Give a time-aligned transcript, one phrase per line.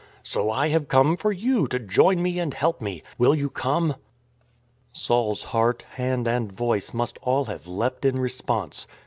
[0.23, 3.03] So I have come for you to join me and help me.
[3.19, 3.97] Will you come?"
[4.91, 8.87] Saul's heart, hand and voice must all have leapt in response.